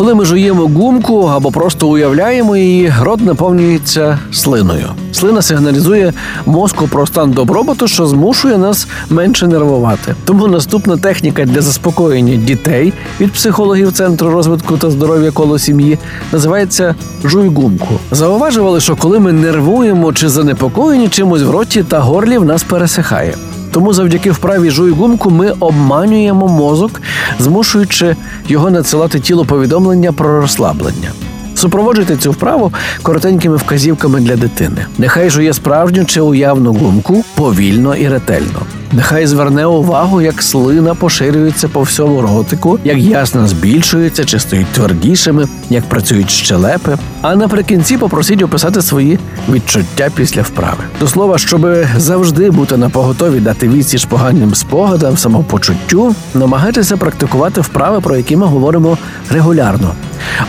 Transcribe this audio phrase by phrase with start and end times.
[0.00, 4.86] Коли ми жуємо гумку або просто уявляємо її, рот наповнюється слиною.
[5.12, 6.12] Слина сигналізує
[6.46, 10.14] мозку про стан добробуту, що змушує нас менше нервувати.
[10.24, 15.98] Тому наступна техніка для заспокоєння дітей від психологів Центру розвитку та здоров'я коло сім'ї
[16.32, 16.94] називається
[17.24, 17.88] жуй гумку.
[18.10, 23.34] Зауважували, що коли ми нервуємо чи занепокоєні чимось в роті та горлі, в нас пересихає.
[23.70, 27.00] Тому завдяки вправі жуй гумку ми обманюємо мозок,
[27.38, 28.16] змушуючи
[28.48, 31.10] його надсилати тіло повідомлення про розслаблення.
[31.54, 34.86] Супроводжуйте цю вправу коротенькими вказівками для дитини.
[34.98, 38.79] Нехай жує справжню чи уявну гумку повільно і ретельно.
[38.92, 45.48] Нехай зверне увагу, як слина поширюється по всьому ротику, як ясно збільшується чи стоїть твердішими,
[45.70, 46.98] як працюють щелепи.
[47.22, 50.78] А наприкінці попросіть описати свої відчуття після вправи.
[51.00, 58.00] До слова, щоб завжди бути на поготові дати відсіч поганим спогадам, самопочуттю, намагайтеся практикувати вправи,
[58.00, 58.98] про які ми говоримо
[59.30, 59.94] регулярно,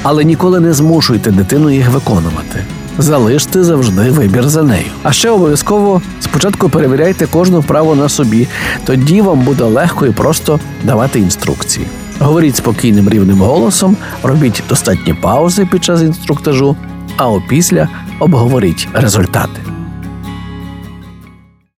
[0.03, 2.65] але ніколи не змушуйте дитину їх виконувати.
[3.01, 4.85] Залиште завжди вибір за нею.
[5.03, 8.47] А ще обов'язково спочатку перевіряйте кожну вправу на собі,
[8.85, 11.87] тоді вам буде легко і просто давати інструкції.
[12.19, 16.75] Говоріть спокійним рівним голосом, робіть достатні паузи під час інструктажу,
[17.17, 19.70] а опісля обговоріть результати.